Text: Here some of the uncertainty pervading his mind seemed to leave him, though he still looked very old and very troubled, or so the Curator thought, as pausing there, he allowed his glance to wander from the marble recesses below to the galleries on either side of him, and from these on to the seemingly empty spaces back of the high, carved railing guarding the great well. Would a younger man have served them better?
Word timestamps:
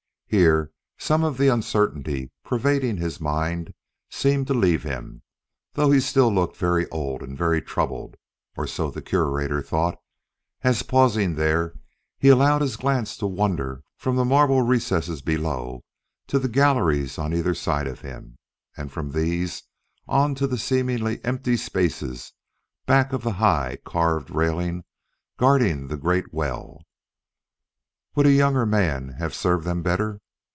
Here 0.33 0.71
some 0.97 1.25
of 1.25 1.37
the 1.37 1.49
uncertainty 1.49 2.31
pervading 2.45 2.95
his 2.95 3.19
mind 3.19 3.73
seemed 4.09 4.47
to 4.47 4.53
leave 4.53 4.83
him, 4.83 5.23
though 5.73 5.91
he 5.91 5.99
still 5.99 6.33
looked 6.33 6.55
very 6.55 6.87
old 6.87 7.21
and 7.21 7.37
very 7.37 7.61
troubled, 7.61 8.15
or 8.55 8.65
so 8.65 8.89
the 8.89 9.01
Curator 9.01 9.61
thought, 9.61 9.97
as 10.61 10.83
pausing 10.83 11.35
there, 11.35 11.73
he 12.17 12.29
allowed 12.29 12.61
his 12.61 12.77
glance 12.77 13.17
to 13.17 13.27
wander 13.27 13.83
from 13.97 14.15
the 14.15 14.23
marble 14.23 14.61
recesses 14.61 15.21
below 15.21 15.83
to 16.27 16.39
the 16.39 16.47
galleries 16.47 17.17
on 17.17 17.33
either 17.33 17.53
side 17.53 17.85
of 17.85 17.99
him, 17.99 18.37
and 18.77 18.89
from 18.89 19.11
these 19.11 19.63
on 20.07 20.33
to 20.35 20.47
the 20.47 20.57
seemingly 20.57 21.19
empty 21.25 21.57
spaces 21.57 22.31
back 22.85 23.11
of 23.11 23.21
the 23.23 23.33
high, 23.33 23.77
carved 23.83 24.29
railing 24.29 24.85
guarding 25.37 25.89
the 25.89 25.97
great 25.97 26.33
well. 26.33 26.81
Would 28.13 28.25
a 28.25 28.31
younger 28.33 28.65
man 28.65 29.13
have 29.19 29.33
served 29.33 29.63
them 29.63 29.81
better? 29.81 30.19